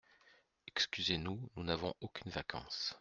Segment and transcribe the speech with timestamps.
[0.65, 2.95] Excusez-nous, nous n’avons aucunes vacances.